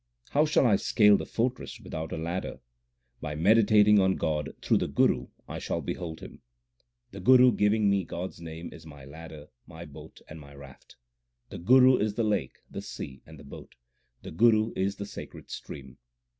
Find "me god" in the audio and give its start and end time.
7.87-8.31